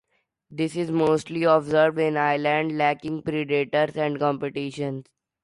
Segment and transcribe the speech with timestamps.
[0.49, 5.05] This is mostly observed in islands lacking predators and competition.